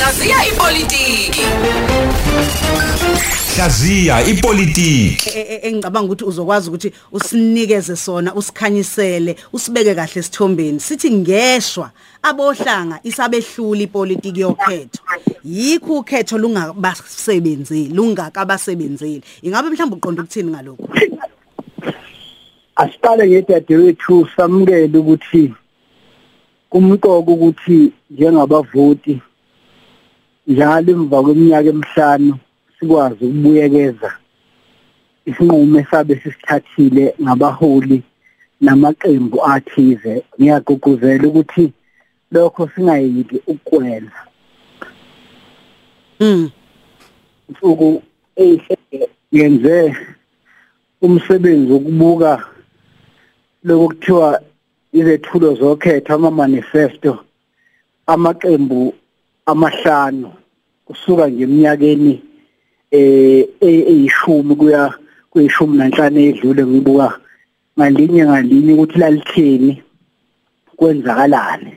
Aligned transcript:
Hlaziya 0.00 0.36
ipolitiki. 0.46 1.44
Hlaziya 3.56 4.22
ipolitiki. 4.26 5.30
E- 5.34 5.46
e- 5.54 5.68
engicabanga 5.68 6.06
ukuthi 6.06 6.24
uzokwazi 6.24 6.68
ukuthi 6.68 6.92
usinikeze 7.12 7.96
sona 7.96 8.34
usikhanyisele 8.34 9.36
usibeke 9.52 9.94
kahle 9.94 10.22
sithombeni 10.22 10.80
sithi 10.80 11.10
ngeshwa 11.10 11.90
abohlanga 12.22 13.00
isabehluli 13.02 13.82
ipolitiki 13.82 14.40
yokhetho 14.40 15.02
yikho 15.44 15.98
ukhetho 15.98 16.38
lungabasebenzeli 16.38 17.88
lungakabasebenzeli 17.94 19.22
ingabe 19.42 19.68
mhlawumbe 19.68 19.96
uqonda 19.96 20.22
ukuthini 20.22 20.50
ngalokho 20.50 20.88
asiqale 22.76 23.28
ngedadewethu 23.28 24.28
samukele 24.36 24.98
ukuthi 24.98 25.54
kumqoko 26.70 27.32
ukuthi 27.32 27.92
njengabavoti 28.10 29.20
njalo 30.50 30.90
emva 30.92 31.22
kweminyaka 31.24 31.68
emihlanu 31.74 32.32
sikwazi 32.76 33.24
ukubuyekeza 33.24 34.10
isinqumo 35.28 35.78
esabe 35.82 36.14
sisithathile 36.22 37.04
ngabaholi 37.22 37.98
namaqembu 38.64 39.38
athize. 39.52 40.14
Ngiyagqugquzela 40.38 41.24
ukuthi 41.28 41.64
lokho 42.32 42.62
singayiki 42.72 43.36
ukwenza 43.52 44.20
mm 46.20 46.50
usuku 47.50 48.02
eyihle 48.36 49.08
yenze 49.32 49.96
umsebenzi 51.02 51.72
wokubuka 51.72 52.32
lokuthiwa 53.64 54.28
izethulo 54.92 55.54
zokhetho 55.54 56.14
ama 56.14 56.30
manifesto 56.30 57.12
amaqembu 58.06 58.94
amahlanu. 59.46 60.39
Kusuka 60.90 61.26
nje 61.26 61.42
eminyakeni 61.44 62.22
eh 62.90 63.46
eyishumi 63.60 64.54
kuya 64.56 64.94
kuyishumi 65.30 65.76
nanhlanu 65.78 66.20
edlule 66.20 66.62
ngibuka 66.66 67.08
ngalinye 67.78 68.22
ngalinye 68.26 68.72
ukuthi 68.74 68.98
lalitheni 68.98 69.82
kwenzakalani 70.76 71.72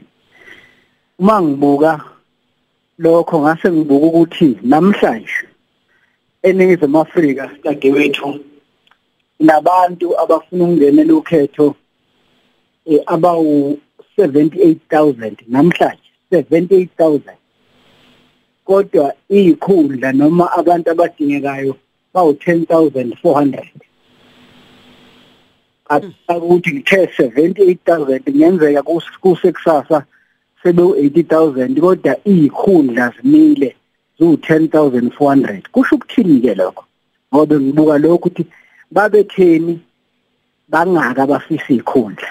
uma 1.19 1.41
ngibuka 1.41 1.91
lokho 2.97 3.35
ngase 3.41 3.71
ngibuka 3.71 4.05
ukuthi 4.05 4.57
namhlanje 4.63 5.39
eningizimu 6.43 6.99
Afrika 6.99 7.51
dadewethu 7.63 8.29
nabantu 9.39 10.07
abafuna 10.21 10.63
ukungenela 10.63 11.13
ukhetho 11.13 11.75
eh, 12.85 13.01
abawu 13.05 13.79
78000 14.17 15.33
namhlanje 15.47 16.09
78000 16.31 17.42
kodwa 18.65 19.13
iyikhundla 19.29 20.11
noma 20.11 20.45
abantu 20.57 20.91
abadingekayo 20.91 21.75
bawu 22.13 22.31
10400 22.31 23.63
akuthi 26.27 26.71
ngithe 26.73 27.05
78000 27.05 28.19
kungenzeka 28.19 28.81
kusekusasa 29.21 30.05
sebe 30.63 30.81
u80000 30.81 31.79
kodwa 31.79 32.13
iyikhundla 32.27 33.13
zimile 33.15 33.75
zu 34.19 34.33
10400 34.33 35.61
kusho 35.71 35.95
ukuthini 35.95 36.41
ke 36.41 36.55
lokho? 36.55 36.83
Ngoba 37.33 37.55
ngibuka 37.59 37.97
lokho 37.97 38.15
ukuthi 38.15 38.45
babetheni 38.91 39.79
bangaka 40.69 41.23
abafisa 41.23 41.73
ikhundla 41.73 42.29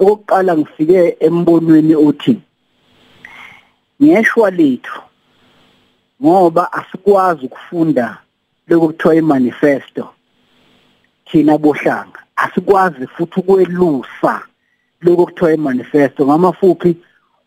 okokuqala 0.00 0.56
ngifike 0.56 1.16
embonweni 1.26 1.94
othi 1.94 2.34
ngeshwa 4.02 4.50
lethu 4.50 5.00
ngoba 6.22 6.72
asikwazi 6.72 7.46
ukufunda 7.46 8.18
lokuthiwa 8.68 9.14
imanifesto 9.14 10.08
thina 11.26 11.58
bohlanga. 11.58 12.20
Asikwazi 12.36 13.06
futhi 13.06 13.40
ukwelusa 13.40 14.40
lokuthiwa 15.02 15.54
imanifesto 15.54 16.26
ngamafuphi 16.26 16.96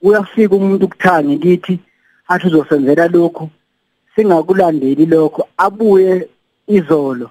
uyafika 0.02 0.56
umuntu 0.56 0.86
ukuthange 0.86 1.38
kithi 1.38 1.80
athi 2.28 2.48
uzosenzela 2.48 3.08
lokho 3.08 3.50
singakulandeli 4.16 5.06
lokho 5.06 5.48
abuye 5.58 6.28
izolo 6.68 7.30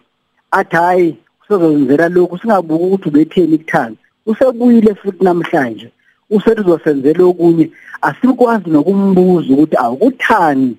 athi 0.51 0.77
hayi 0.77 1.17
usezenzela 1.43 2.09
lokho 2.09 2.39
singabuki 2.39 2.85
ukuthi 2.85 3.09
ubetheni 3.09 3.59
kuthanga 3.59 3.97
usebuyile 4.27 4.95
futhi 4.95 5.25
namhlanje 5.25 5.89
usethi 6.31 6.61
uzosenzela 6.61 7.25
okunye. 7.25 7.71
Asikwazi 8.03 8.71
nokumbuza 8.71 9.55
ukuthi 9.55 9.77
awukuthani 9.77 10.77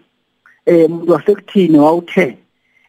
eh 0.66 0.85
umuntu 0.90 1.12
wasekuthini 1.12 1.78
wawuthe? 1.78 2.38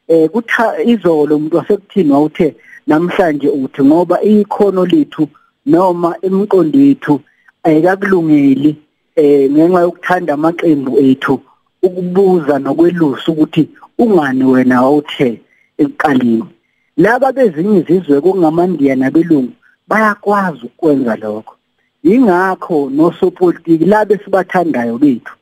Eh 0.09 0.31
kutha 0.31 0.83
izolo 0.83 1.37
umuntu 1.37 1.57
wasekuthini 1.57 2.13
wawuthe? 2.13 2.55
Namhlanje 2.87 3.49
uthi 3.49 3.83
ngoba 3.85 4.23
ikhono 4.23 4.87
lethu 4.87 5.29
noma 5.67 6.17
imiqondo 6.23 6.79
yethu 6.79 7.21
ayikakulungeli 7.63 8.77
eh 9.17 9.51
ngenxa 9.51 9.81
yokuthanda 9.81 10.35
amaqembu 10.35 10.99
ethu 10.99 11.41
ukubuza 11.83 12.59
nokwelusa 12.59 13.33
ukuthi 13.33 13.69
ungani 13.99 14.45
wena 14.45 14.83
wawuthe 14.83 15.41
ekuqaleni. 15.79 16.45
Laba 16.97 17.33
bezinye 17.33 17.79
izizwe 17.81 18.21
kungamaNdiya 18.21 18.97
nabelungu 18.97 19.53
bayakwazi 19.89 20.63
ukwenza 20.67 21.17
lokho. 21.17 21.55
Ingakho 22.05 22.91
nosopolitiki 22.91 23.85
labe 23.85 24.21
sibathandayo 24.25 24.99
bethu 24.99 25.35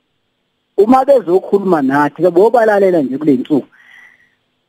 uma 0.77 1.05
bezokhuluma 1.05 1.83
nathi 1.83 2.23
bobalalela 2.23 3.03
nje 3.03 3.19
kule 3.19 3.33
nsuku. 3.33 3.67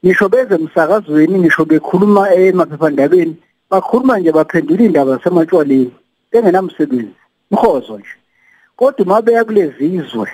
Ngisho 0.05 0.29
beze 0.29 0.55
emsakazweni 0.55 1.39
ngisho 1.39 1.65
bekhuluma 1.65 2.33
emaphephandabeni 2.33 3.35
bakhuluma 3.69 4.19
nje 4.19 4.31
baphendula 4.31 4.83
indaba 4.83 5.17
zasematshwaleni 5.17 5.91
bengenamsebenzi 6.31 7.15
mhozo 7.51 7.97
nje. 7.97 8.15
Kodwa 8.75 9.05
uma 9.05 9.21
beya 9.21 9.45
kulezi 9.45 9.85
izwe 9.85 10.29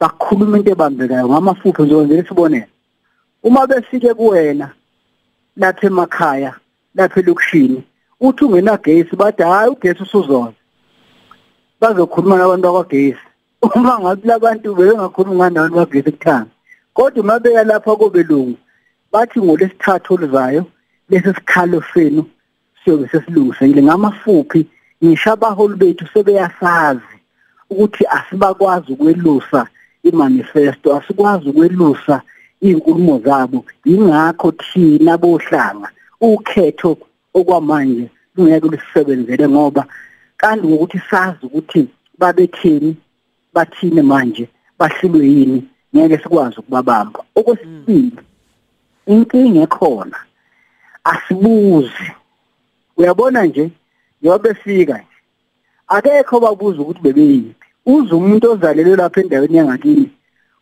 bakhuluma 0.00 0.58
into 0.58 0.70
ebambekayo 0.70 1.28
ngamafuphi 1.28 1.82
njengoba 1.82 2.28
sibonela 2.28 2.66
uma 3.42 3.66
befike 3.66 4.14
kuwena 4.14 4.70
lapha 5.56 5.86
emakhaya 5.86 6.54
lapha 6.94 7.20
elokushini 7.20 7.82
uthi 8.20 8.44
ungenagesi 8.44 9.16
bathi 9.16 9.42
hayi 9.42 9.70
ugesi 9.70 10.02
usuzoza 10.02 10.52
bazokhuluma 11.80 12.36
nabantu 12.36 12.62
bakwagesi. 12.62 13.29
Uma 13.62 14.00
ngathi 14.00 14.26
labantu 14.26 14.74
bebengakhuluma 14.74 15.50
nganabantu 15.50 15.76
bagesi 15.76 16.12
kuthanga 16.12 16.50
kodwa 16.94 17.22
uma 17.22 17.38
beya 17.38 17.64
lapha 17.64 17.96
kobelungu 17.96 18.56
bathi 19.12 19.40
ngolesithathu 19.40 20.14
oluzayo 20.14 20.64
lesi 21.10 21.34
sikhalo 21.34 21.82
senu 21.94 22.24
siyobe 22.84 23.08
sesilungisekile. 23.08 23.82
Ngamafuphi 23.82 24.66
ngisho 25.04 25.32
abaholi 25.32 25.74
bethu 25.74 26.06
sebeyasazi 26.12 27.16
ukuthi 27.70 28.04
asibakwazi 28.06 28.92
ukwelusa 28.92 29.66
imanifesto 30.02 30.96
asikwazi 30.96 31.48
ukwelusa 31.48 32.22
izinkulumo 32.60 33.18
zabo. 33.24 33.64
Ingakho 33.84 34.52
thina 34.52 35.18
bohlanga 35.18 35.88
ukhetho 36.20 36.98
okwamanje 37.34 38.10
lungeke 38.36 38.68
lusebenzele 38.68 39.48
ngoba 39.48 39.86
kanti 40.36 40.66
ngokuthi 40.66 41.00
sazi 41.10 41.46
ukuthi 41.46 41.88
babetheni 42.18 42.96
bathini 43.54 44.02
manje 44.02 44.48
bahlilwe 44.78 45.26
yini 45.26 45.68
ngeke 45.96 46.18
sikwazi 46.18 46.56
ukubabamba. 46.58 47.20
Okwesibili 47.34 48.18
inkinga 49.06 49.60
ekhona 49.60 50.18
asibuzi. 51.04 52.08
Uyabona 52.96 53.44
nje 53.44 53.70
njengoba 54.20 54.44
befika 54.44 54.94
nje 54.98 55.16
akekho 55.88 56.40
babuza 56.40 56.82
ukuthi 56.82 57.00
bebeyiphi. 57.00 57.54
Uze 57.86 58.14
umuntu 58.14 58.52
ozalelwe 58.52 58.96
lapha 58.96 59.20
endaweni 59.20 59.56
yangakini 59.56 60.10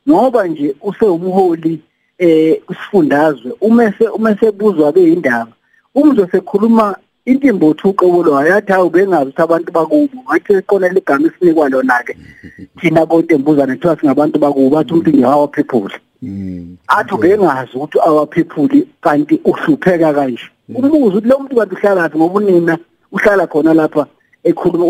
ngoba 0.09 0.47
nje 0.47 0.77
usewumholi 0.83 1.81
eh 2.19 2.63
usifundazwe 2.69 3.53
umese 3.61 4.09
umese 4.09 4.51
buzwa 4.53 4.93
beindaba 4.93 5.53
umzo 5.95 6.29
sekhuluma 6.31 6.97
intimbo 7.27 7.75
thuqobo 7.75 8.23
lo 8.23 8.37
ayathi 8.39 8.73
hawu 8.73 8.91
bengazi 8.91 9.31
ukuthi 9.31 9.43
abantu 9.43 9.73
bakubo 9.73 10.19
ngathi 10.23 10.53
eqona 10.53 10.89
legama 10.89 11.29
isinikwa 11.29 11.69
lona 11.69 12.03
ke 12.07 12.17
thina 12.81 13.07
bonke 13.07 13.35
embuzana 13.35 13.75
kuthiwa 13.75 13.97
singabantu 13.97 14.39
bakubo 14.39 14.71
bathi 14.71 14.93
umuntu 14.93 15.23
hawa 15.23 15.49
people 15.49 15.91
athi 16.89 17.17
bengazi 17.17 17.73
ukuthi 17.75 17.99
our 18.07 18.27
people 18.27 18.69
kanti 19.01 19.41
uhlupheka 19.45 20.13
kanje. 20.15 20.43
Umbuzo 20.69 20.97
ukuthi 20.97 21.29
lo 21.29 21.39
muntu 21.39 21.57
kanti 21.57 21.75
uhlala 21.75 22.03
laphi 22.03 22.19
ngoba 22.19 22.35
unina 22.35 22.79
uhlala 23.13 23.47
khona 23.47 23.75
lapha 23.75 24.07
ekhuluma 24.45 24.85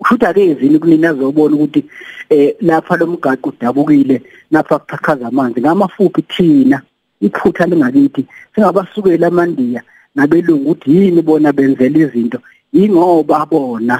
ushuthi 0.00 0.26
akezini 0.26 0.78
kunina 0.78 1.10
azobona 1.10 1.54
ukuthi 1.56 1.84
eh 2.30 2.56
lapha 2.60 2.96
lomgaqo 2.96 3.50
udabukile 3.50 4.22
lapha 4.50 4.78
kuqhaqhaza 4.78 5.28
amanzi 5.28 5.60
ngamafuphi 5.60 6.22
thina 6.22 6.82
iphutha 7.20 7.66
lingakithi 7.66 8.26
singabasukela 8.54 9.26
amandiya 9.26 9.82
nabelungu 10.18 10.70
ukuthi 10.70 10.90
yini 10.96 11.22
bona 11.22 11.52
benzela 11.52 11.98
izinto. 11.98 12.38
Ingoba 12.72 13.46
bona 13.46 13.96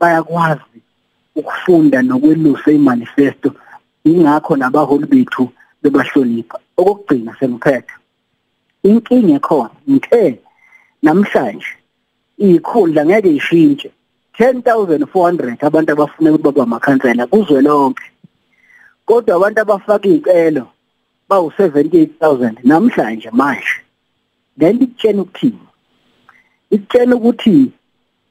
bayakwazi 0.00 0.78
ukufunda 1.36 2.02
nokwelusa 2.02 2.72
imanifesto 2.72 3.50
ingakho 4.04 4.56
nabaholi 4.56 5.06
bethu 5.06 5.44
bebahlonipha. 5.82 6.58
Okugcina 6.76 7.36
sengiphethe 7.38 7.94
inkinga 8.88 9.34
ekhona 9.38 9.76
ngithe 9.90 10.24
namhlanje 11.02 11.70
ikhundla 12.38 13.06
ngeke 13.06 13.30
ishintshe. 13.38 13.90
10400 14.38 15.66
abantu 15.66 15.90
abafuna 15.92 16.30
ukuthi 16.30 16.44
babe 16.44 16.62
amakhansela 16.62 17.26
kuzwe 17.26 17.62
lonke 17.62 18.06
kodwa 19.06 19.36
abantu 19.36 19.58
abafaka 19.60 20.08
izicelo 20.08 20.64
bawu 21.28 21.48
78000 21.58 22.54
namhlanje 22.64 23.30
manje. 23.30 23.83
Lento 24.58 24.84
ikutshena 24.84 25.22
ukuthini? 25.22 25.58
Ikutshena 26.70 27.16
ukuthi 27.16 27.72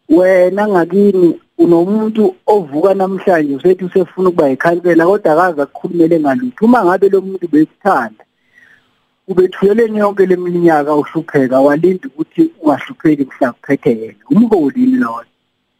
wena 0.09 0.67
ngakini 0.67 1.39
unomuntu 1.57 2.35
ovuka 2.47 2.93
namhlanje 2.93 3.55
usethi 3.55 3.85
usefuna 3.85 4.29
ukuba 4.29 4.49
yikhansela 4.49 5.05
kodwa 5.05 5.31
akazi 5.33 5.61
akukhulumele 5.61 6.19
ngalutho. 6.19 6.65
Uma 6.65 6.85
ngabe 6.85 7.09
lo 7.09 7.21
muntu 7.21 7.47
bekuthanda 7.47 8.23
ubethuyeleni 9.27 9.97
yonke 9.97 10.25
leminyaka 10.25 10.95
uhlupheka 10.95 11.59
walinda 11.59 12.07
ukuthi 12.07 12.51
ungahlupheki 12.61 13.23
mhla 13.23 13.51
kuphethe 13.51 13.89
yena. 13.99 14.23
Umholi 14.31 14.85
lona 14.85 15.25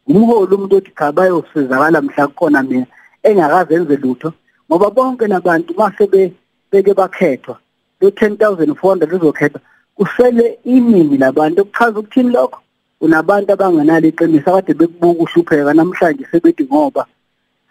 umholi 0.08 0.56
umuntu 0.56 0.76
othi 0.76 0.92
cha 0.98 1.12
bayosizakala 1.12 2.02
mhla 2.02 2.28
kukhona 2.28 2.64
mina 2.64 2.88
engakazenze 3.24 3.96
lutho. 3.96 4.34
Ngoba 4.68 4.90
bonke 4.90 5.28
labantu 5.28 5.74
mase 5.78 6.08
beke 6.72 6.94
bakhethwa 6.94 7.58
lo 8.02 8.10
10400 8.10 9.12
lizokhethwa 9.12 9.62
kusele 9.96 10.60
iningi 10.64 11.18
labantu 11.18 11.62
okuchaza 11.62 12.00
ukuthini 12.00 12.30
lokho? 12.30 12.60
Unabantu 13.02 13.54
abangenalo 13.54 14.08
iqiniso 14.08 14.50
akade 14.50 14.74
bekubuka 14.74 15.24
uhlupheka 15.24 15.74
namhlanje 15.74 16.26
sebethi 16.32 16.64
ngoba 16.64 17.06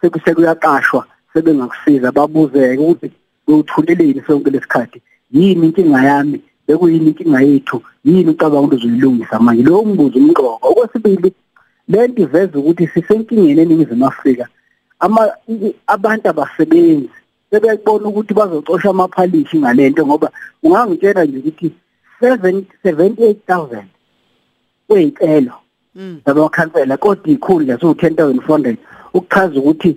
sekusekuyaqashwa 0.01 1.07
sebengakusiza 1.33 2.13
babuzeke 2.13 2.83
ukuthi 2.83 3.11
bewuthuleleni 3.47 4.23
sonke 4.27 4.51
lesikhathi 4.51 4.99
yini 5.31 5.67
inkinga 5.67 6.03
yami? 6.05 6.39
Bekuyini 6.67 7.11
inkinga 7.11 7.41
yethu? 7.41 7.83
Yini 8.05 8.31
ucabanga 8.31 8.67
ukuthi 8.67 8.87
uzoyilungisa 8.87 9.41
manje? 9.41 9.63
Lowo 9.63 9.85
mbuzo 9.85 10.19
umqoka. 10.19 10.67
Okwesibili 10.69 11.33
lento 11.89 12.23
iveza 12.23 12.59
ukuthi 12.59 12.87
sisenkingeni 12.87 13.61
eningizimu 13.61 14.07
Afrika 14.07 14.49
ama 15.03 15.29
abantu 15.87 16.29
abasebenzi 16.29 17.11
sebebona 17.51 18.09
ukuthi 18.09 18.35
bazocosha 18.35 18.91
amaphalishi 18.91 19.59
ngalento 19.59 20.07
ngoba 20.07 20.31
ungangitshela 20.63 21.25
nje 21.25 21.39
ukuthi 21.39 21.73
778,000 22.23 23.85
kweyicelo 24.87 25.53
zabakhansela 26.27 26.97
kodwa 26.97 27.33
ikhundla 27.33 27.81
so 27.81 27.93
10400 27.93 28.77
ukuchaza 29.15 29.61
ukuthi 29.61 29.97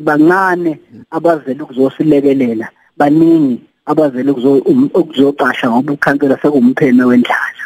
bancane 0.00 0.78
abazele 1.10 1.62
ukuzosilekelela 1.62 2.68
baningi 2.96 3.60
abazele 3.86 4.30
ukuzoqasha 4.30 5.70
ngoba 5.70 5.92
ukhansela 5.92 6.38
sekuwumpheme 6.42 7.04
wendlala. 7.04 7.62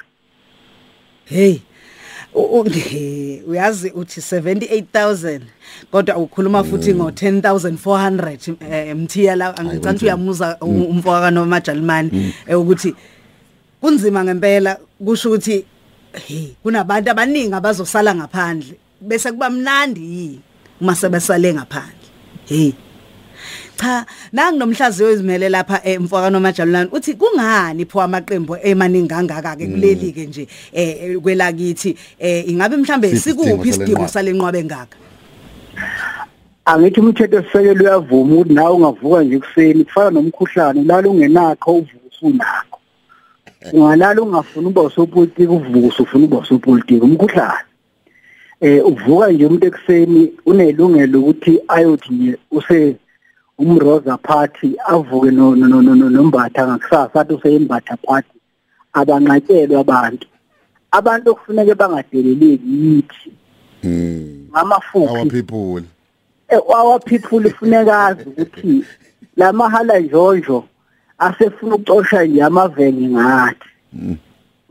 Hey 1.25 1.60
uyazi 3.48 3.90
uthi 3.94 4.20
78000 4.20 5.40
kodwa 5.90 6.16
ukhuluma 6.16 6.64
futhi 6.64 6.94
ngo 6.94 7.10
10400 7.10 8.55
eh, 8.70 8.96
mthiya 8.96 9.37
la 9.37 9.56
angicantsi 9.56 10.05
uyamuza 10.05 10.56
umfowaka 10.60 11.31
noma 11.31 11.60
Jalimani 11.60 12.34
ukuthi 12.56 12.94
kunzima 13.82 14.25
ngempela 14.25 14.79
kusho 15.05 15.29
ukuthi 15.29 15.64
hey 16.26 16.55
kunabantu 16.62 17.11
abaningi 17.11 17.55
abazosala 17.55 18.14
ngaphandle 18.14 18.79
bese 19.00 19.32
kuba 19.32 19.50
mnandi 19.50 20.00
yini 20.00 20.40
uma 20.81 20.94
sebesale 20.94 21.55
ngaphandle? 21.55 22.08
Hey 22.46 22.73
cha 23.82 24.06
nangi 24.32 24.58
nomhlaziyo 24.58 25.12
izimele 25.12 25.49
lapha 25.49 25.84
emfaka 25.84 26.31
nomajalulani 26.31 26.90
uthi 26.93 27.14
kungani 27.14 27.84
pho 27.84 28.00
amaqembu 28.00 28.56
emaningi 28.62 29.08
kangaka 29.08 29.56
ke 29.56 29.67
kuleli 29.67 30.12
ke 30.12 30.26
nje 30.26 30.46
eh 30.73 31.19
kwelakithi 31.23 31.96
eh 32.19 32.49
ingabe 32.49 32.76
mhlambe 32.76 33.17
sikuphi 33.17 33.69
isidingo 33.69 34.06
salenqwabe 34.08 34.58
engaka? 34.58 34.96
Angithi 36.64 37.00
umthetho 37.00 37.43
sisekelo 37.43 37.84
uyavuma 37.84 38.34
ukuthi 38.34 38.55
nawe 38.55 38.75
ungavuka 38.75 39.23
nje 39.23 39.38
kuseni 39.38 39.84
kufana 39.84 40.11
nomkhuhlane 40.11 40.84
lalo 40.84 41.11
ungenakho 41.11 41.73
uvuka 41.73 42.06
usunakho 42.11 42.79
ungalala 43.73 44.23
ungafuni 44.23 44.67
uba 44.67 44.82
usopolitiki 44.82 45.53
uvuka 45.53 46.03
ufuna 46.03 46.25
uba 46.25 46.38
usopolitiki. 46.38 47.00
Umkhuhlane. 47.00 47.69
Eh 48.61 48.87
uvuka 48.87 49.32
nje 49.32 49.47
umuntu 49.47 49.67
ekuseni 49.67 50.32
unelungelo 50.47 51.20
ukuthi 51.20 51.61
ayothi 51.69 52.12
nje 52.12 52.38
use 52.50 52.97
umroza 53.59 54.17
party 54.17 54.75
avuke 54.87 55.31
no 55.31 55.55
no 55.55 55.82
no 55.82 56.11
nombatha 56.11 56.67
ngakusasa 56.67 57.20
athi 57.20 57.35
useyimbatha 57.35 57.97
party 57.97 58.37
abanqatshelwe 58.93 59.76
abantu. 59.81 60.26
Abantu 60.93 61.31
okufuneka 61.31 61.75
bangadeleleki 61.75 62.69
yithi. 62.82 63.31
Mm 63.85 64.32
ngamafuthi 64.53 65.08
our 65.08 65.26
people. 65.26 65.82
Our 66.69 67.00
people 67.00 67.41
kufuneka 67.50 68.06
azi 68.06 68.29
ukuthi 68.29 68.85
la 69.37 69.53
mahala 69.53 69.99
njonjo 69.99 70.65
asefuna 71.26 71.74
ukucosha 71.74 72.24
nje 72.24 72.42
amavenge 72.42 73.06
ngathi 73.08 73.69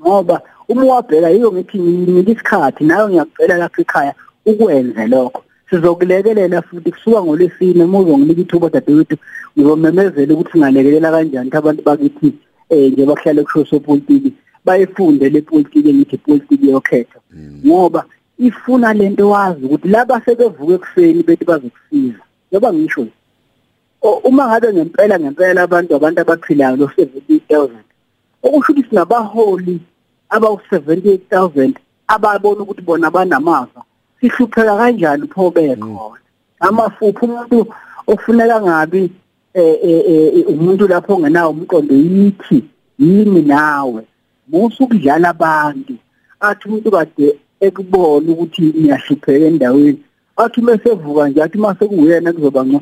ngoba 0.02 0.42
uma 0.70 0.84
wabheka 0.86 1.30
yiyo 1.30 1.52
ngithi 1.52 1.80
nginika 1.80 2.32
isikhathi 2.32 2.84
nawe 2.84 3.10
ngiyacela 3.10 3.58
lapha 3.58 3.82
ekhaya 3.82 4.14
ukwenze 4.46 5.08
lokho. 5.08 5.44
Sizokulekelela 5.70 6.62
futhi 6.62 6.92
kusuka 6.92 7.24
ngolesine 7.24 7.84
uma 7.84 8.00
uzonginika 8.00 8.42
ithuba 8.42 8.70
dadewethu 8.70 9.16
ngizomemezela 9.56 10.34
ukuthi 10.34 10.58
ngalekelela 10.58 11.12
kanjani 11.12 11.52
abantu 11.54 11.82
bakithi 11.84 12.34
eh 12.70 12.92
nje 12.92 13.06
bahlale 13.06 13.44
kusho 13.44 13.66
sopolitiki 13.66 14.34
bayifunde 14.66 15.30
le 15.30 15.42
politiki 15.42 15.90
engithi 15.90 16.18
politiki 16.18 16.70
yokhetho 16.70 17.20
ngoba 17.66 18.06
ifuna 18.40 18.94
lento 18.94 19.30
wazi 19.30 19.66
ukuthi 19.66 19.88
laba 19.88 20.22
sebevuka 20.26 20.74
ekuseni 20.74 21.24
bethi 21.24 21.46
bazokusiza. 21.46 22.24
Ngoba 22.52 22.74
ngisho 22.74 23.08
uma 24.02 24.48
ngabe 24.48 24.74
ngempela 24.74 25.20
ngempela 25.20 25.62
abantu 25.62 25.96
abantu 25.96 26.20
abaphilayo 26.22 26.76
lo 26.76 26.86
70000 26.86 27.70
okusho 28.44 28.72
ukuthi 28.72 28.90
sinabaholi 28.90 29.80
abawu 30.30 30.60
78000 30.72 31.74
ababona 32.08 32.62
ukuthi 32.62 32.82
bona 32.82 33.12
banamava 33.12 33.82
sihlupheka 34.20 34.78
kanjani 34.78 35.28
pho 35.28 35.52
bekhona 35.52 36.18
amafuphi 36.60 37.26
umuntu 37.26 37.68
ofuneka 38.08 38.62
ngabi 38.62 39.12
eh 39.54 40.46
umuntu 40.48 40.88
lapho 40.88 41.14
ongenawo 41.16 41.52
umqondo 41.52 41.96
yithi 41.96 42.64
yini 43.00 43.42
nawe? 43.42 44.04
Musukudlala 44.48 45.30
abantu. 45.30 45.96
Athi 46.40 46.68
umuntu 46.68 46.92
kade 46.92 47.28
ekubona 47.60 48.32
ukuthi 48.32 48.74
niyahlupheka 48.78 49.46
endaweni. 49.46 50.02
Athi 50.38 50.62
mesevuka 50.62 51.30
nje 51.30 51.44
athi 51.44 51.58
mase 51.58 51.86
kuyena 51.88 52.34
kuzoba 52.34 52.66
ngco 52.66 52.82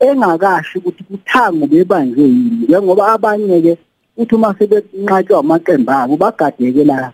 engakasho 0.00 0.78
ukuthi 0.78 1.02
kuthango 1.04 1.66
bebanjwe 1.66 2.22
yini 2.22 2.64
njengoba 2.64 3.04
abanye 3.14 3.60
ke 3.62 3.72
uthi 4.16 4.34
uma 4.34 4.54
sebenqatshwa 4.58 5.38
amaqembu 5.40 5.90
abo 5.90 6.16
bagadeke 6.16 6.84
la. 6.84 7.12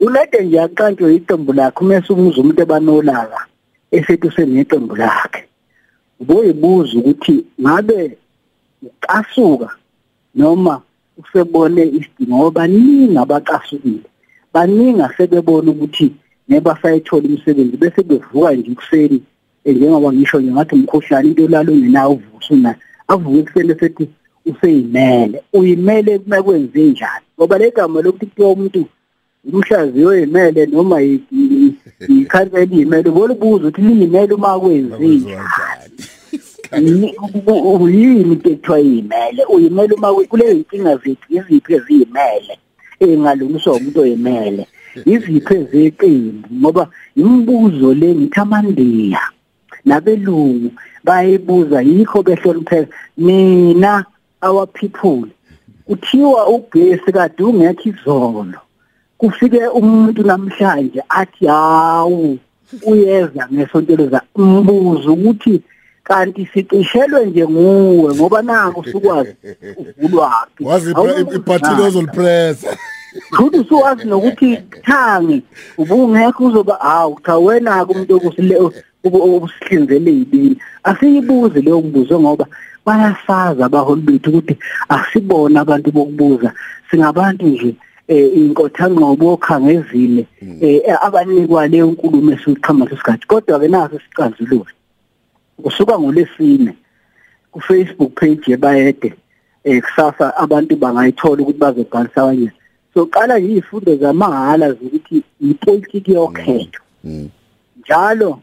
Ulede 0.00 0.38
nje 0.44 0.60
aqanjwe 0.60 1.14
iqembu 1.16 1.52
lakhe 1.52 1.80
umese 1.84 2.12
umuza 2.12 2.40
umuntu 2.40 2.62
ebanolaka 2.62 3.40
esethi 3.90 4.26
useneqembu 4.26 4.94
lakhe. 4.96 5.42
Uboyibuza 6.20 6.98
ukuthi 6.98 7.34
ngabe 7.60 8.16
uqasuka 8.82 9.68
noma 10.34 10.82
usebone 11.20 11.82
isidingo 11.98 12.50
baningi 12.50 13.18
abaqasukile. 13.18 14.08
Baningi 14.54 15.02
asebebona 15.02 15.70
ukuthi 15.70 16.06
nebasayithola 16.48 17.24
imisebenzi 17.26 17.76
bese 17.76 18.02
bevuka 18.02 18.52
nje 18.54 18.70
kuseni 18.74 19.18
njengoba 19.64 20.12
ngisho 20.12 20.40
nje 20.40 20.52
ngathi 20.52 20.74
umkhuhlane 20.74 21.28
into 21.28 21.48
lalo 21.48 21.72
ungenawo 21.72 22.12
uvusa 22.14 22.54
una 22.54 22.74
avuke 23.08 23.38
ekuseni 23.38 23.74
sethi 23.80 24.08
useyimele. 24.46 25.42
Uyimele 25.52 26.18
kuma 26.18 26.42
kwenze 26.42 26.82
njani? 26.82 27.26
Ngoba 27.38 27.58
le 27.58 27.70
gama 27.70 28.02
lokuthi 28.02 28.26
kuthiwa 28.26 28.52
umuntu 28.52 28.84
umhlaziyo 29.44 30.08
oyimele 30.08 30.66
noma 30.66 31.02
ikhansela 31.02 32.64
iyimele 32.64 33.08
ubolibuza 33.10 33.68
ukuthi 33.68 33.82
liyimele 33.82 34.34
uma 34.34 34.60
kwenze 34.60 35.06
njani? 35.08 35.96
uyini 37.80 38.20
into 38.20 38.50
ekuthiwa 38.50 38.78
yimele? 38.78 39.44
Uyimele 39.44 39.94
uma 39.94 40.14
kuleyo 40.14 40.52
inkinga 40.52 40.96
zethu 40.96 41.26
iziphi 41.28 41.74
eziyimele 41.74 42.54
engalungiswa 43.00 43.72
umuntu 43.76 44.00
oyimele? 44.00 44.66
Iziphi 45.06 45.54
ezeqembu? 45.54 46.48
Ngoba 46.60 46.88
imibuzo 47.16 47.94
le 47.94 48.14
ngithi 48.14 48.40
amandiya. 48.40 49.22
Nabelungu 49.84 50.70
bayibuza 51.04 51.82
yikho 51.82 52.22
behlonipheka 52.22 52.96
mina 53.18 54.04
our 54.42 54.66
people 54.66 55.28
kuthiwa 55.86 56.48
ugesi 56.48 57.12
kade 57.12 57.42
ungekho 57.42 57.88
izolo. 57.88 58.60
Kufike 59.18 59.66
umuntu 59.66 60.22
namhlanje 60.22 61.02
athi 61.08 61.46
hawu 61.46 62.38
uyeza 62.86 63.48
ngesonto 63.52 63.96
leza 63.96 64.22
umbuzo 64.34 65.12
ukuthi 65.12 65.62
kanti 66.04 66.48
sicishelwe 66.52 67.26
nje 67.26 67.48
nguwe 67.48 68.14
ngoba 68.14 68.42
nako 68.42 68.80
usukwazi 68.80 69.34
uvulwaphi 69.76 70.64
wazi 70.64 70.90
ibhathini 70.90 71.82
ozolipressa 71.82 72.76
futhi 73.36 73.58
usuwazi 73.58 74.04
nokuthi 74.04 74.56
thangi 74.82 75.42
ubungekho 75.78 76.44
uzoba 76.44 76.74
hawu 76.74 77.20
cha 77.26 77.36
wena 77.36 77.84
ke 77.84 77.92
umuntu 77.92 78.16
okusile 78.16 78.56
obusihlinzele 79.04 80.10
ibini 80.12 80.56
asiyibuze 80.84 81.60
leyo 81.60 81.80
mbuzo 81.80 82.20
ngoba 82.20 82.46
bayasaza 82.86 83.64
abaholi 83.66 84.02
bethu 84.02 84.30
ukuthi 84.30 84.58
asibona 84.88 85.60
abantu 85.60 85.92
bokubuza. 85.92 86.52
Singabantu 86.90 87.46
nje 87.46 87.74
eh 88.08 88.36
inkothanqobo 88.36 89.32
okhangezile 89.32 90.26
eh 90.60 91.04
abanikwa 91.06 91.68
leyo 91.68 91.86
nkulumo 91.86 92.32
esiqhama 92.32 92.88
sesikhathi. 92.88 93.26
Kodwa 93.26 93.60
ke 93.60 93.68
naso 93.68 93.98
sicazululo 93.98 94.66
usuka 95.64 95.98
ngolesine 95.98 96.72
ku 97.52 97.60
Facebook 97.60 98.12
page 98.14 98.44
yebayede 98.46 99.14
eh 99.64 99.82
kusasa 99.82 100.36
abantu 100.36 100.76
bangayithola 100.76 101.42
ukuthi 101.42 101.58
bazobhalisa 101.58 102.22
abanye. 102.22 102.50
So 102.94 103.06
qala 103.06 103.38
yifundo 103.38 103.96
zamahala 103.96 104.72
zokuthi 104.72 105.22
ipolitiki 105.40 106.12
yokhetho 106.12 106.80
njalo 107.78 108.40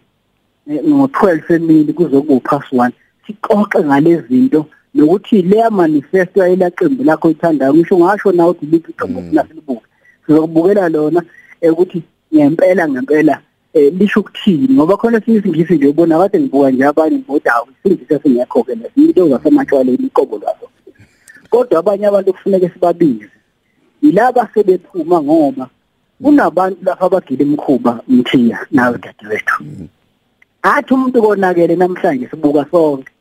ngo12 0.67 1.53
emini 1.55 1.93
kuzokuba 1.93 2.39
past 2.39 2.73
1 2.73 2.91
sixoxe 3.27 3.83
ngale 3.83 4.21
zinto 4.29 4.65
nokuthi 4.95 5.41
leya 5.41 5.69
manifesto 5.69 6.43
ayelaqembu 6.43 7.03
lakho 7.03 7.29
ithandayo 7.29 7.73
ngisho 7.73 7.97
ngasho 7.99 8.31
nawe 8.31 8.51
ukuthi 8.51 8.65
lithi 8.65 8.91
iqembu 8.91 9.23
laselibuka 9.31 9.87
sizokubukela 10.25 10.89
lona 10.89 11.21
ukuthi 11.71 12.03
ngempela 12.33 12.89
ngempela 12.89 13.41
eh 13.73 13.93
lisho 13.93 14.19
ukuthini 14.19 14.67
ngoba 14.73 14.97
khona 14.97 15.21
siyisingisi 15.21 15.75
nje 15.75 15.87
ubona 15.87 16.17
kade 16.17 16.39
ngibuka 16.39 16.71
nje 16.71 16.85
abanye 16.85 17.17
ngoda 17.17 17.51
hawu 17.51 17.67
isingisi 17.71 18.19
singekho 18.23 18.63
ke 18.63 18.75
lesinto 18.75 19.29
zasematshwaleni 19.29 20.07
iqobo 20.07 20.37
lwazo 20.37 20.67
kodwa 21.49 21.79
abanye 21.79 22.05
abantu 22.07 22.33
kufuneka 22.33 22.69
sibabize 22.69 23.29
yilaba 24.01 24.49
sebephuma 24.53 25.21
ngoba 25.21 25.69
kunabantu 26.21 26.77
lapha 26.83 27.05
abagila 27.05 27.41
imkhuba 27.43 28.01
mthiya 28.07 28.59
nawe 28.71 28.97
dadewethu. 28.97 29.63
Athi 30.71 30.93
umuntu 30.93 31.21
konakele 31.21 31.75
namhlanje 31.75 32.27
sibuka 32.29 32.65
sonke. 32.71 33.11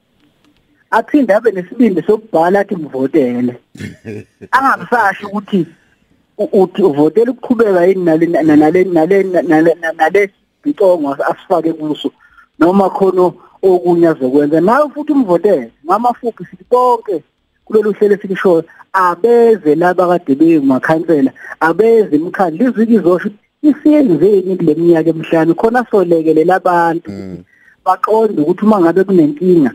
Aphinde 0.90 1.32
abe 1.34 1.50
nesibindi 1.52 2.02
sokubhala 2.02 2.60
athi 2.60 2.74
mvotele 2.76 3.54
angabusasho 4.56 5.26
ukuthi 5.26 5.66
uthi 6.60 6.82
uvotela 6.82 7.30
ukuqhubeka 7.30 7.86
yini 7.86 8.04
nale 8.04 8.26
nale 8.26 8.84
nale 8.84 9.74
nale 9.98 10.30
icongo 10.64 11.16
asifake 11.30 11.72
kuso. 11.72 12.10
Noma 12.58 12.90
khona 12.90 13.32
okunye 13.62 14.08
azokwenza. 14.08 14.60
Nawe 14.60 14.90
futhi 14.94 15.12
umvotele. 15.12 15.70
Ngamafuphi 15.84 16.44
sithi 16.44 16.64
bonke 16.70 17.22
kulolu 17.64 17.92
hlelo 17.92 18.16
silishoyo 18.16 18.64
abeze 18.92 19.74
laba 19.74 20.08
kade 20.08 20.34
beyimakhansela 20.34 21.30
abeze 21.60 22.16
imkhandi 22.16 22.58
liziki 22.58 22.98
zosho 22.98 23.30
isiyenzeni 23.70 24.56
kule 24.56 24.74
minyaka 24.74 25.10
emihlanu 25.10 25.54
khona 25.54 25.86
solekelela 25.90 26.54
abantu 26.56 27.10
baqonde 27.84 28.42
ukuthi 28.42 28.64
uma 28.64 28.80
ngabe 28.80 29.04
kunenkinga 29.04 29.72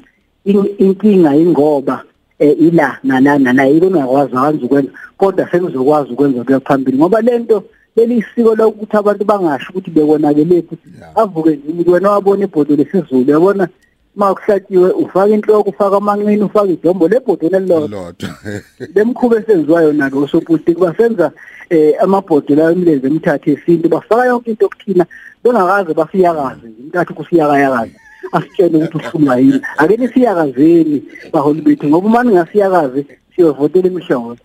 inkinga 0.83 1.35
ingoba 1.35 2.03
ila 2.39 2.97
nalana 3.03 3.53
la 3.53 3.63
yiko 3.65 3.89
ngakwazi 3.89 4.31
kanzi 4.31 4.65
ukwenza 4.65 4.91
kodwa 5.17 5.51
sengizokwazi 5.51 6.11
ukwenza 6.13 6.43
kuya 6.43 6.59
phambili 6.59 6.97
ngoba 6.97 7.21
lento 7.21 7.63
lelisiko 7.95 8.55
lokuthi 8.55 8.97
abantu 8.97 9.25
bangasho 9.25 9.69
ukuthi 9.69 9.91
bekonakele 9.91 10.61
futhi 10.61 10.89
avuke 11.15 11.49
nje 11.49 11.69
umuntu 11.69 11.91
wena 11.91 12.11
wabona 12.11 12.43
ibhodo 12.43 12.75
lesizulu 12.75 13.31
yabona 13.31 13.63
uma 13.63 13.69
kuhlatiwe 14.17 14.91
ufaka 14.91 15.33
inhloko 15.33 15.69
ufaka 15.69 15.97
amanqini 15.97 16.43
ufaka 16.43 16.67
idombo 16.67 17.07
lebhodo 17.07 17.49
nelilodwa 17.49 18.29
lemkhuba 18.95 19.37
esenziwayo 19.39 19.93
nake 19.93 20.17
osopolitiki 20.17 20.81
basenza 20.81 21.31
eh 21.69 21.93
amabhodo 22.03 22.55
lawo 22.55 22.71
imilenze 22.71 23.07
emithathu 23.07 23.49
yesintu 23.49 23.89
bafaka 23.89 24.25
yonke 24.25 24.51
into 24.51 24.65
okuthina 24.65 25.05
bengakaze 25.43 25.93
bafiyakaze 25.93 26.67
nje 26.67 26.81
umntathu 26.83 27.13
kusiyakayakaze. 27.13 27.95
Asitshele 28.31 28.77
ukuthi 28.77 28.97
ufuna 28.97 29.35
yini. 29.35 29.61
Ake 29.77 29.97
nisiyakazeni 29.97 31.03
baholi 31.33 31.61
bethu 31.61 31.87
ngoba 31.87 32.07
uma 32.07 32.23
ningasiyakazi 32.23 33.05
siyovotela 33.35 33.87
imihlobo. 33.87 34.37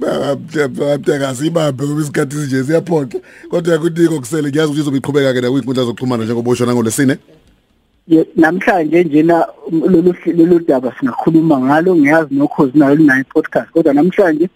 Bababteka 0.00 1.34
sibambe 1.34 1.84
ngoba 1.84 2.00
isikhathi 2.02 2.36
sinje 2.36 2.64
siyaphoqa. 2.64 3.18
Kodwa 3.50 3.72
yakudinga 3.72 4.18
kusele 4.18 4.48
ngiyazi 4.48 4.70
ukuthi 4.70 4.80
uzobe 4.80 4.98
iqhubeka 4.98 5.34
ke 5.34 5.40
la 5.40 5.50
kwinkundla 5.50 5.84
zokuxhumana 5.84 6.24
njengoba 6.24 6.50
usho 6.50 6.66
nangolesine 6.66 7.16
namhlanje 8.36 9.04
njena 9.04 9.46
lolu 9.92 10.14
lolu 10.38 10.58
daba 10.68 10.92
singakhuluma 10.98 11.60
ngalo 11.60 11.96
ngiyazi 11.96 12.34
nokhozi 12.34 12.78
nayo 12.78 12.94
linayo 12.94 13.24
podcast 13.34 13.68
kodwa 13.72 13.94
namhlanje 13.94 14.48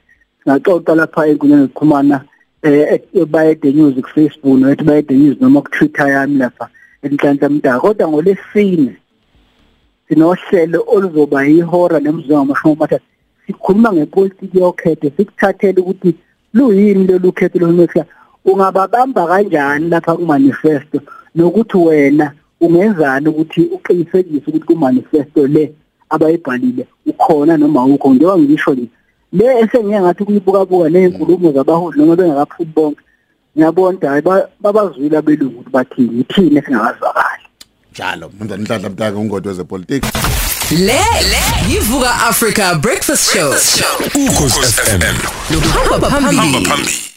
singaxoxa 0.42 0.94
lapha 0.94 1.26
enkundleni 1.26 1.62
zokuxhumana 1.62 2.16
eh 2.62 3.00
bayede 3.26 3.72
news 3.72 3.94
ku 3.94 4.10
Facebook 4.14 4.58
nokuthi 4.58 4.84
bayede 4.84 5.14
news 5.14 5.36
noma 5.40 5.62
ku 5.62 5.70
Twitter 5.70 6.08
yami 6.08 6.36
lapha 6.38 6.68
enhlanhla 7.02 7.48
mdaka 7.48 7.80
kodwa 7.80 8.08
ngolesine 8.08 8.92
sinohlelo 10.08 10.84
oluzoba 10.86 11.46
ihora 11.46 12.00
nemizwa 12.00 12.38
ngamashumi 12.38 12.74
amathathu. 12.74 13.04
Sikhuluma 13.46 13.92
ngepolitiki 13.92 14.58
yokhetho 14.58 15.10
sikuthathele 15.16 15.80
ukuthi 15.80 16.14
luyini 16.54 17.06
lolu 17.06 17.32
khetho 17.32 17.58
lomekha 17.58 18.04
ungababamba 18.44 19.26
kanjani 19.26 19.88
lapha 19.88 20.16
ku 20.16 20.22
manifesto 20.22 20.98
nokuthi 21.34 21.76
wena 21.76 22.32
ungenzani 22.60 23.28
ukuthi 23.28 23.60
uqinisekise 23.60 24.46
ukuthi 24.48 24.66
ku 24.66 24.74
manifesto 24.76 25.46
le 25.46 25.72
abayibhalile 26.10 26.86
ukhona 27.06 27.56
noma 27.56 27.84
ukho 27.84 28.14
njengoba 28.14 28.38
ngisho 28.38 28.74
nje 28.74 28.88
le 29.32 29.58
esengiye 29.60 30.00
ngathi 30.00 30.24
kuyibukabuka 30.24 30.88
nezinkulumo 30.88 31.52
zabaholi 31.52 31.98
noma 31.98 32.16
bengakaphumi 32.16 32.72
bonke 32.74 33.00
ngiyabona 33.56 34.08
hayi 34.08 34.22
babazwile 34.60 35.16
abelungu 35.18 35.58
ukuthi 35.60 35.70
bathini 35.70 36.20
ithini 36.20 36.58
esingakazwakali. 36.58 37.42
Njalo 37.92 38.30
mnzani 38.40 38.62
inhlanhla 38.62 38.90
mtaka 38.90 39.18
ungodwe 39.18 39.54
zepolitiki 39.54 40.08
Le 40.70 41.00
yivuka 41.70 42.14
Africa 42.14 42.74
Breakfast 42.82 43.34
Show. 43.34 43.50
ukhozi 44.26 44.60
FM 44.60 45.16
Uhamba 45.56 46.10
phambili. 46.10 46.66
phambili. 46.66 47.15